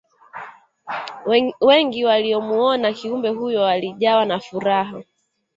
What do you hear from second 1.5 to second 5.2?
wengi waliyomuona kiumbe huyo walijawa na furaha